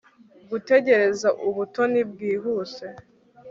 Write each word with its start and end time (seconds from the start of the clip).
Gutegereza 0.49 1.29
ubutoni 1.47 2.01
bwihuse 2.11 2.85